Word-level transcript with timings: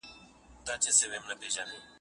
راشه 0.67 1.05
بیا 1.09 1.19
قرغزي 1.25 1.49
چم 1.55 1.67
ته 1.71 1.77